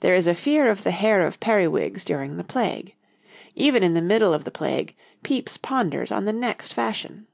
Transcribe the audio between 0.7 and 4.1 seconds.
of the hair of periwigs during the Plague. Even in the